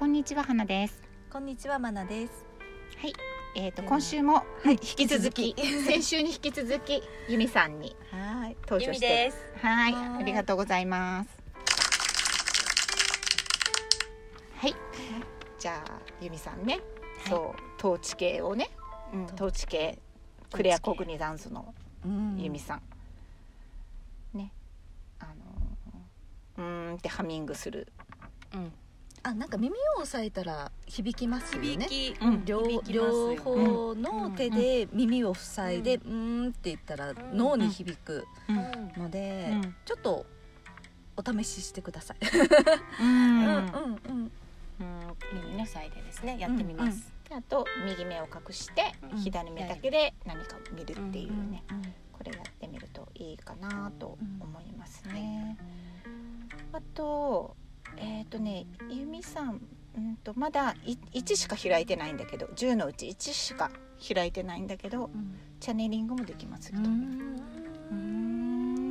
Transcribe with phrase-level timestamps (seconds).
[0.00, 0.98] こんにちは花です。
[1.30, 2.46] こんにちはまなです。
[2.96, 3.12] はい。
[3.54, 4.70] えーと今週もはい。
[4.70, 5.54] 引き続き
[5.86, 8.56] 先週に引き続きゆみさんにはい。
[8.62, 9.30] 登場して。
[9.30, 9.36] す。
[9.60, 9.92] はい。
[9.92, 10.22] はい。
[10.22, 11.28] ありがとうございます。
[14.56, 14.74] はい。
[15.58, 16.80] じゃあゆみさんね、
[17.28, 17.78] そう。
[17.78, 18.70] 統治系をね、
[19.12, 19.98] うん、統治系
[20.50, 21.74] クレアコグニザンスの
[22.06, 22.38] うん。
[22.40, 22.82] ゆみさん、
[24.32, 24.50] ね。
[25.18, 25.34] あの
[26.56, 27.92] うーんってハミングする
[28.54, 28.72] うん。
[29.22, 31.86] あなんか耳を押さえたら響きますよね。
[31.88, 32.44] 響き、うん。
[32.44, 39.02] 両響きます両よ方の手で耳を塞いで、ううん、んって言ったらん脳に響くうん。
[39.02, 39.74] ので、うん。
[39.84, 40.24] ちょっと
[41.16, 42.16] お試ししてください。
[43.00, 43.44] うん。
[43.46, 43.62] うんうん
[44.08, 44.32] うん。
[45.34, 47.12] 耳のサイでですね、やってみます。
[47.28, 49.18] であと右目を隠してうん。
[49.18, 51.82] 左目だけで何かを見るっていうね、うん
[52.12, 55.56] これやってみるといいかなと思いますうんね。
[56.72, 57.56] あと
[57.96, 59.60] えっ、とねゆみさん
[59.96, 63.70] うんとまだい1しか開いてないんだけど10のうち1しか
[64.14, 66.88] 開いてないんだけどうんチャネリングもできますよと。
[66.88, 67.36] うん
[67.90, 67.96] うー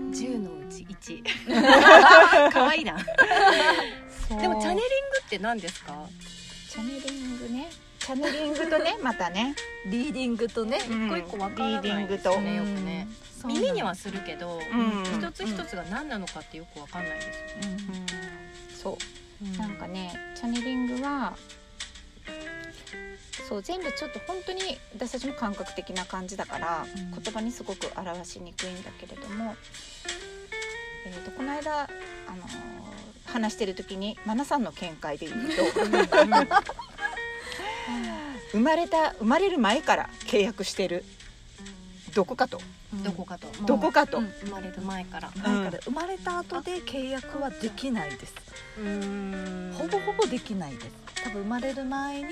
[0.09, 1.23] ん十のうち一。
[2.52, 2.97] 可愛いな。
[4.27, 4.83] そうでもチャネリング
[5.25, 6.05] って何ですか？
[6.70, 9.55] チャネリングねチャネリングとね またね
[9.88, 13.08] リーディングとね、うん一個一個わからないリーディングとですねよくね。
[13.45, 14.61] 耳にはするけど、ん
[15.05, 17.77] 一つ一つが何なのかってよくわかんないですよね。
[18.81, 19.58] そう。
[19.58, 21.33] なんかねチャネリングは
[23.47, 27.11] そう全部ちょっと本当に私たちも感覚的な感じだから、うん。
[27.11, 29.55] 言葉にすごく表しにくいんだけれども、
[31.05, 31.88] えー、とこの間、あ
[32.36, 32.89] のー
[33.30, 35.64] 話してる時にマナさんの見解で言うと
[38.52, 41.03] 生まれた生まれる前から契約してる
[42.09, 42.59] どこかと。
[42.93, 43.03] うん。
[43.03, 43.47] どこかと。
[43.65, 44.17] どこかと。
[44.17, 45.31] うん生まれる前から。
[45.35, 48.33] 前から生まれた後で契約はできないです。
[48.79, 49.73] うん。
[49.77, 50.87] ほぼほぼできないです。
[51.23, 52.30] 多分生まれる前に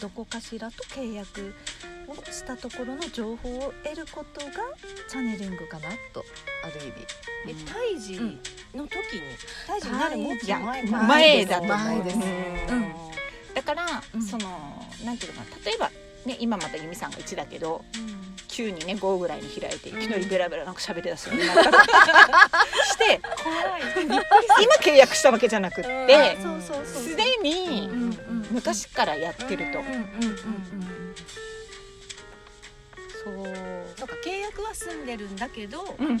[0.00, 1.54] どこかしらと契約
[2.08, 4.52] をしたところの情報を得ることが
[5.08, 6.24] チャネリングかなと
[6.64, 7.60] ある意味。
[7.60, 8.14] え胎児
[8.74, 9.20] の時に。
[9.66, 12.16] 胎児になるもっと前前だと思う前です。
[12.16, 12.94] うん。
[13.54, 14.22] だから、うん。
[14.22, 14.48] その
[15.04, 15.64] なんていうのかな。
[15.64, 15.90] 例えば
[16.26, 17.84] ね今また由美さんが1だけど
[18.56, 23.20] 9にね5ぐらいに開いていきなりベラベラなんか喋り出すようになったりして。
[24.06, 26.36] 今契約したわけじゃなくって
[26.84, 31.06] すでにうんうん昔からやってると、うんうんうんうん
[33.24, 33.34] そう。
[33.96, 34.08] そう。
[34.08, 36.20] か契約は済んでるんだけど、うん、うんうん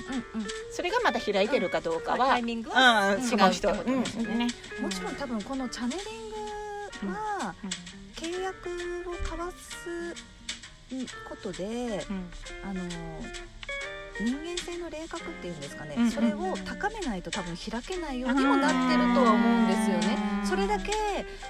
[0.70, 4.48] それがまだ開いてるかどうかは、タイミングはうん、違う人、ってことですよねうんね
[4.80, 7.54] もちろん多分このチャネリングは
[8.16, 8.68] 契約
[9.08, 10.35] を交わす
[11.28, 12.30] ことでうん。
[12.64, 12.80] あの
[14.18, 20.16] 人間性の霊覚っていうんですかね、うんそれを高めないと多分開けないようにもなってるとは思うんですよね。
[20.40, 20.46] うん。
[20.46, 20.92] それだけ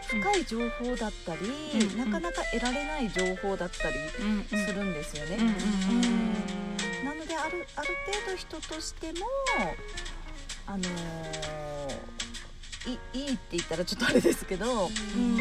[0.09, 1.43] 深い情報だったり、
[1.81, 2.11] うん。
[2.11, 5.47] なかなか得られない情報だったりうんするんですよね、うん。
[5.47, 5.51] う
[7.03, 7.05] ん。
[7.05, 7.89] なのであるある
[8.27, 9.27] 程度人としても
[10.67, 12.17] あのー
[12.87, 15.37] いいいって言ったらちょっとあれですけど、うん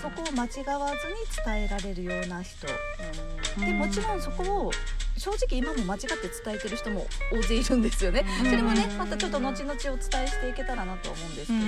[0.00, 2.66] そこを間違わずに伝えられるような人。
[3.58, 4.70] でもちろんそこを
[5.16, 6.06] 正直今も間違って
[6.44, 8.24] 伝えてる人も大勢いるんですよね。
[8.40, 8.50] うん。
[8.50, 11.58] それもねまたちょっと後々お伝えしていけたらなと思うんですけど、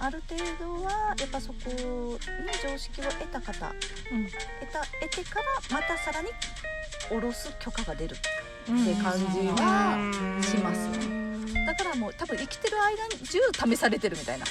[0.00, 1.76] ある程度はやっぱそこに
[2.62, 3.62] 常識を得た方、得
[4.72, 6.28] た得てからまたさらに
[7.08, 11.23] 下ろす許可が出るって感じはします
[11.64, 13.08] だからもう多分生きてる間
[13.62, 14.44] 中試されてるみたいな、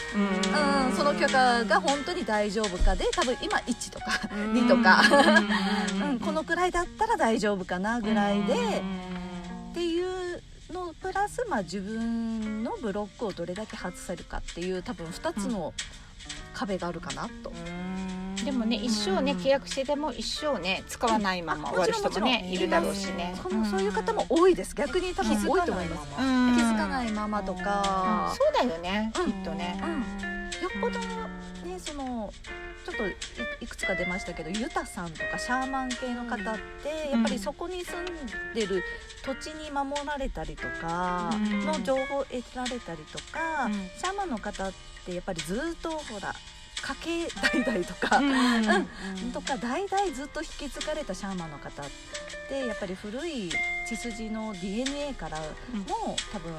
[0.87, 5.01] うん、その許可が本当に大丈夫かで多分今1とか2とか、
[6.09, 10.41] うん、このくらいだったら大丈夫かなぐらいで、っていう
[10.71, 15.73] のプラス、まあ、自分のブロックをどれだけ外せるかっていう多分2つの
[16.53, 17.51] 壁があるかなと。
[18.43, 23.35] でもね一生ね契約してても一生ね使わないまま終わる人もねいるだろうしね。
[23.69, 24.75] そういう方も多いです。
[24.75, 26.15] 逆に多分多いと思います。
[26.15, 29.31] 気うんづかないままとか、そうだよね、うん。
[29.31, 29.79] きっとね。
[30.61, 32.31] よっぽどねその
[32.85, 33.15] ちょっとい
[33.61, 38.05] いくつか出ましたけどユタさんとかシャーマン系の方ってやっぱりそこに住ん
[38.53, 38.83] でる
[39.25, 41.65] 土地に守られたりとかうん。
[41.65, 43.73] の情報を得られたりとか、うん。
[43.73, 44.73] シャーマンの方っ
[45.05, 46.33] てやっぱりずっとほら
[46.83, 47.27] 家系
[47.63, 48.21] 代々とか、う
[49.27, 51.85] んとか代々ずっと引き継がれたシャーマンの方っ
[52.49, 53.49] てやっぱり古い
[53.87, 55.45] 血筋の DNA からも
[56.31, 56.51] 多分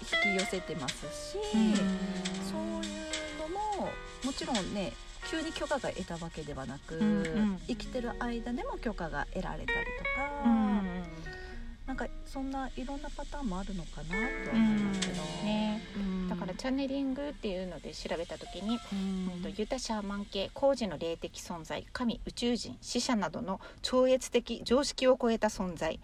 [0.00, 1.36] 引き寄せてますし、
[2.48, 3.00] そういう
[3.40, 3.90] のも
[4.24, 4.92] もちろんね
[5.28, 7.00] 急に許可が得たわけではなく、
[7.66, 10.75] 生きてる間でも許可が得られたりとか、うん
[11.96, 14.08] ななんかそんないろんなパターンもあるのかな
[14.44, 15.12] とは思いますけど、
[15.44, 15.82] ね。
[15.96, 16.28] うん。
[16.28, 19.32] だからチャネリングっていうので調べた時に、うん。
[19.34, 25.98] うんとユタシャーマン系工事の霊的存在神宇宙人死者などの超越的常識を超えた存在。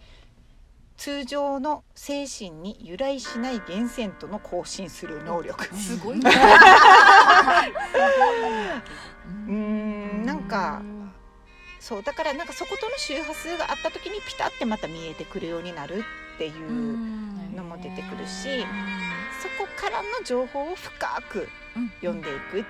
[0.95, 5.65] 通常の精神に由来しない源泉との交信する能力。
[5.75, 6.31] すごいうんね。
[9.47, 10.25] うーん。
[10.25, 10.81] なんか
[11.83, 17.55] そうだからなんかそことの周波数があった時にピタってまた見えてくるようになるっていううん。
[17.55, 18.65] のも出てくるし
[19.41, 22.63] そこからの情報を深くうん読んでいくっ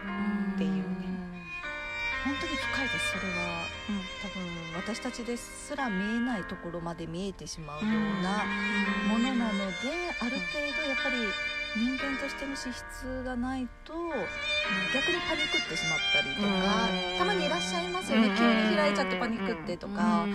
[0.58, 0.84] ていうね。
[2.26, 3.68] 本当に深いですそれは、
[4.24, 4.48] 多分
[4.96, 8.46] 私たちですら見えないところまで見えてしまうような
[9.10, 9.74] ものなので、
[10.22, 11.16] ある程度やっぱり
[11.76, 13.94] 人間としての資質がないと
[14.94, 16.48] 逆にパニックってしまったりとか
[16.88, 17.18] うん。
[17.18, 18.28] たまにいらっしゃいますよね。
[18.28, 18.38] うん。
[18.38, 20.28] 急に開いちゃってパニックってとか。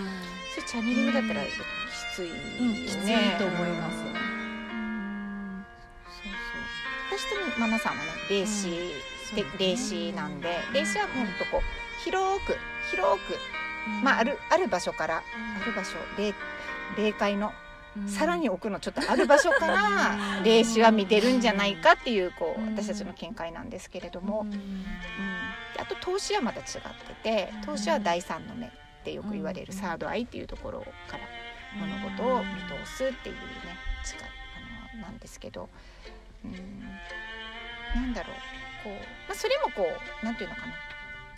[0.53, 1.47] それチャネリングだったらき
[2.15, 2.33] ついね、
[2.85, 3.97] きついと思います。
[3.99, 4.39] そうそう。
[7.19, 8.93] 私とマナさんはね霊視
[9.35, 12.57] で霊視なんで霊視はほんとこう広く
[12.91, 13.35] 広く
[14.03, 16.33] まああるある場所からある場所霊
[16.97, 17.51] 霊界の
[18.07, 22.75] さらに奥のちょっとある場所から霊視は見てるんじゃないかっていうこううん。
[22.75, 24.83] 私たちの見解なんですけれども、うん。
[25.79, 26.65] あと投資はまた違っ
[27.23, 28.69] てて投資は第三の目っ
[29.03, 31.19] てよく言われるサードアイっていうところから
[31.79, 32.45] 物事を見
[32.85, 33.41] 通すっていうね
[34.93, 35.69] あのなんですけど、
[36.43, 36.51] うん、
[37.95, 38.35] なんだろう。
[38.83, 38.93] こう、
[39.27, 39.85] まあ、それもこ
[40.21, 40.73] うなんていうのかな。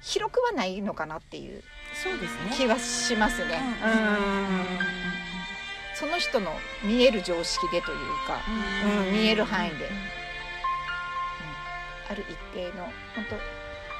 [0.01, 1.61] 広くはないのかなっていう
[1.93, 2.51] そうですね。
[2.53, 3.59] 気はしますね。
[3.83, 3.91] うん。
[3.91, 5.10] うん
[6.01, 6.51] その人の
[6.83, 8.41] 見える常識でというか、
[9.05, 9.13] うん。
[9.13, 9.89] 見える範囲で。
[12.09, 13.35] ある一定の本当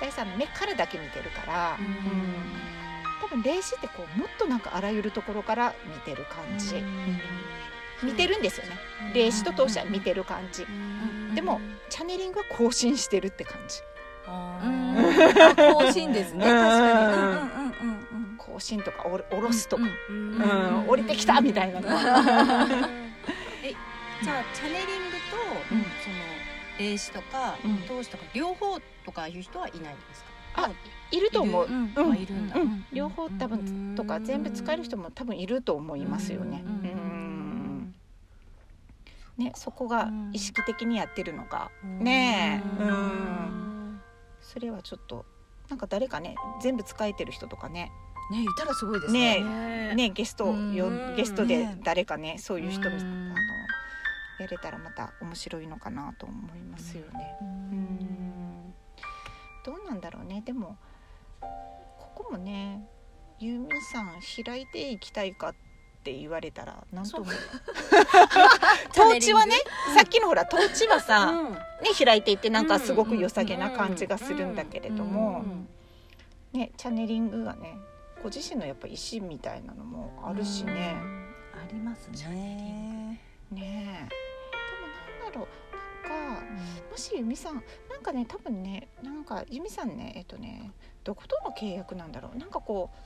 [0.01, 1.77] 第三の目からだけ見てるから、
[3.21, 6.83] 多分霊視ってこうもっとなんかあらゆるところから見てる感じ、
[8.03, 8.75] 見てるんですよね。
[9.13, 10.65] 霊視と投資は見てる感じ、
[11.35, 13.79] でもチャネリングは更新してるって感じ。
[14.27, 14.31] う
[14.67, 14.95] ん。
[15.55, 16.45] 更新ですね。
[16.45, 16.51] うん。
[16.51, 17.13] 確かに。
[17.13, 18.10] うんうんうんうん
[18.41, 20.89] 更新とかおろ下ろすとか、うんうんうん。
[20.89, 21.87] 降りてきたみたいなの。
[21.93, 22.89] は、
[23.63, 23.73] え
[24.23, 24.85] じゃあチャネリング
[25.69, 25.83] と、うん。
[25.83, 26.15] その
[26.79, 27.77] 霊視とか、うん。
[27.87, 30.31] 投資とか両方とかいう人はいないんですか？
[30.53, 30.71] あ
[31.11, 31.93] いると思う、うん。
[31.95, 32.85] うん。
[32.91, 36.63] 両方多分とか全部使える人も多分いると思いますよね。
[39.37, 42.83] ねそこが意識的にやってるのか、ねえ。
[42.83, 44.01] ううんん。
[44.41, 45.25] それはちょっと
[45.69, 47.91] なんか誰かね全部使えてる人とかね
[48.31, 49.43] ねいたらすごいですね。
[49.43, 51.77] ねねゲストよゲストでね。
[51.83, 53.01] 誰かねそういう人みうん。
[53.01, 53.35] あの
[54.39, 57.35] やれたらまた面白いのかなと思いますよね。
[57.41, 57.51] ううん。
[57.51, 58.73] ん
[59.65, 60.41] どうなんだろうね。
[60.45, 60.77] でも
[61.99, 62.87] ここもね
[63.39, 64.07] ユーミンさん
[64.43, 65.53] 開いていきたいかっ
[66.03, 67.25] て言われたらなんとも。
[68.95, 69.55] トーチはね
[69.95, 71.53] さっきのほらトーチはさ、うん。
[71.53, 71.59] ね、
[72.03, 75.43] 開いていってなんかすごく良さげな感じがするんだけれども、
[76.53, 77.77] ね、チャネリングがね
[78.21, 80.95] ご自身のやっぱ意思みたいなのもあるしね。
[81.53, 83.19] ありますね。
[83.51, 84.09] ねえ。
[84.09, 84.15] で
[84.81, 85.47] もなんだろう。
[86.11, 86.41] なんか
[86.91, 87.55] もし由美さん
[87.89, 90.71] なんかね多分ねなんか由美さんねえっとね
[91.03, 92.37] どことの契約なんだろう。
[92.37, 92.97] なんかこう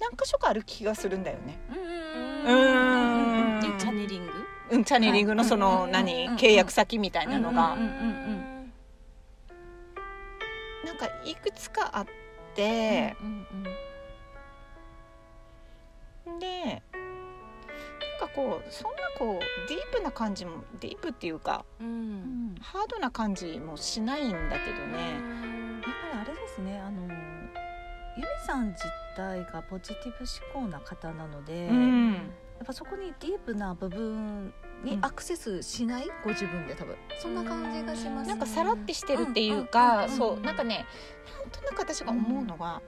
[0.00, 1.58] 何箇所かある気がするんだよね。
[2.46, 2.54] うん。
[3.56, 3.60] うん。
[3.60, 4.32] でチャネリング？
[4.70, 8.54] うん、チャネリングのその、うん何、うん契約先みたいなのが、うんうんうん
[10.84, 12.06] なんかいくつかあっ
[12.54, 13.46] て、うん
[16.40, 16.82] で
[18.20, 22.52] なんかこうそんなこうディープな感じもディープっていうかううん。
[22.52, 25.12] んハードな感じもしないんだけどね。
[25.12, 27.02] やっぱりあれですねあの
[28.16, 28.84] 由美さん自
[29.16, 32.12] 体がポジティブ思考な方なので、うん。
[32.14, 32.20] や
[32.62, 34.54] っぱそこにディープな部分
[34.84, 40.10] にアクセスしない、ご自分で多分そんな感じがしますなんかさらってしてるっていうか、うん。
[40.10, 40.40] そう。
[40.40, 40.86] なんかね
[41.40, 42.80] なんとなく私が思うのが、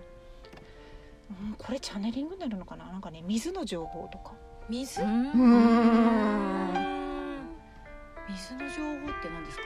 [1.31, 2.87] うんこれチャネリングになるのかな？
[2.87, 4.35] なんかね水の情報とか。
[4.69, 5.01] 水？
[5.01, 5.43] 水の情報っ
[9.23, 9.63] て何ですか？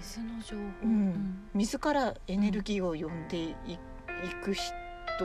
[0.00, 1.48] 水の情報、うん。
[1.54, 3.54] 水からエネルギーを呼んでい,、
[4.42, 4.72] く人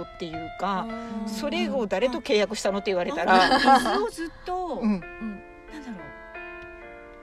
[0.03, 0.86] っていうか、
[1.24, 1.29] うん。
[1.29, 4.91] それを誰と契約したのって言われたら、水をずっと、うん。
[4.91, 5.97] なんだろう。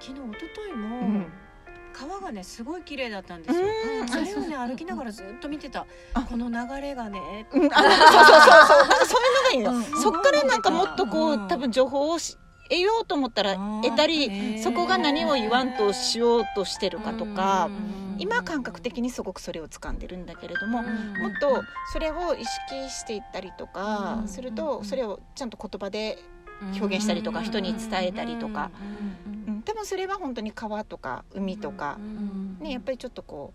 [0.01, 1.14] 昨日一昨日も、うん
[2.15, 3.67] 川がねすごい綺麗だったんですよ、
[4.01, 4.09] うん。
[4.09, 6.23] それをね歩きながらずっと見てた、あ。
[6.23, 8.89] この流れがねうん、あそうそうそうそう。
[8.89, 10.03] なんかそういうのがいいの、うん。
[10.03, 12.39] そっからなんかもっとこう、うん多分情報をし
[12.71, 18.17] 得ようと思ったら得たり、そこが何を言わんとしようとしてるかとか、うん。
[18.19, 20.87] 今感覚的にすごくそれを掴んでるんだけれども、うん。
[21.23, 24.29] もっとそれを意識していったりとかうん。
[24.29, 26.19] すると、それをちゃんと言葉で
[26.81, 28.71] 表現したりとか人に伝えたりとか、
[29.65, 31.99] 多分それは本当に川とか海とか、
[32.61, 33.53] ね、やっぱりちょっとこ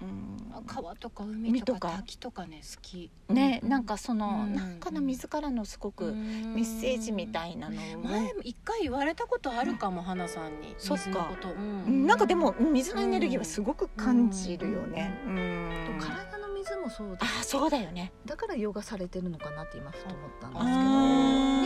[0.00, 0.36] う、うん
[0.66, 3.10] 川とか海とか滝とかね好き。
[3.28, 10.74] ね、なんかその、うんなんかの自らのすごくメッセージみたいなのを、前一回言われたことあるかも花さんに。
[10.78, 11.30] そっか。
[11.42, 12.04] ううん。
[12.04, 15.18] んなんかでも水のエネルギーはすごく感じるよね。
[15.26, 15.98] うん。
[16.00, 18.12] 体の水もそうですあそうだよね。
[18.24, 21.65] だからヨガされてるのかなって今ふと思ったんですけど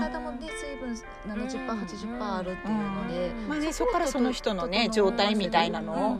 [0.00, 0.92] 体もね水分
[1.26, 6.18] 70%80% あるっていうので、まあねそこからその人のね状態みたいなの。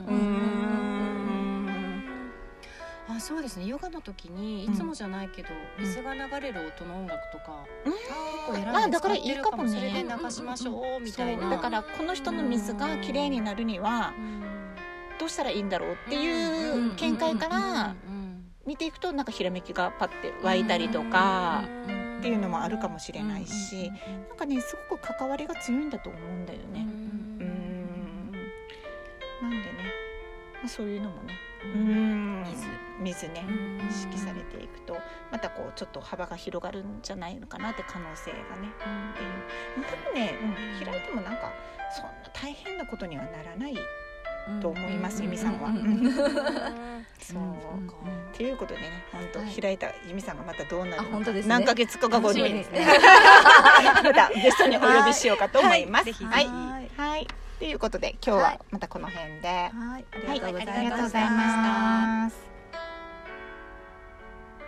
[3.09, 3.67] あそうですね。
[3.67, 5.49] ヨガの時にいつもじゃないけど、
[5.79, 7.97] 水が流れる音の音楽とか結
[8.47, 11.51] 構選んであだからいい使ってるかもねそれで流しましょうみたいな。
[11.51, 14.15] だからこの人の水がきれいになるには
[15.19, 17.95] どうしたらいいんだろうっていう見解から
[18.67, 21.65] 見ていくとなんかひらめきがパッて湧いたりとか
[22.23, 23.91] っていうのもあるかもしれないし
[24.29, 26.87] なんかねすごく関わりが強いんだと思うんだよね。
[27.41, 28.33] うん
[29.43, 29.65] なんでね、
[30.55, 32.45] まあ、そういうのもねうん。
[33.01, 33.45] 水ね
[33.91, 34.97] 意識されていくと
[35.33, 39.85] またこうちょっと幅が広がるんじゃないのかなって可能性がねっていう。
[39.85, 40.39] 多分ね、
[40.81, 41.53] うん、開いてもなんか
[41.91, 43.75] そんな大変なことにはならない
[44.61, 45.69] と思います、由美さんは。
[45.69, 46.13] うん
[47.21, 48.37] そう。
[48.37, 49.49] ということでね本当、はい。
[49.61, 51.33] 開いた由美さんがまたどうなるのか。
[51.47, 52.87] 何ヶ月か後にですね。
[54.03, 56.13] またゲストにお呼びしようかと思います。
[56.13, 56.49] はい。
[56.97, 57.27] はい、
[57.59, 62.52] ということで今日はまたこの辺で、はい、はい、ありがとうございました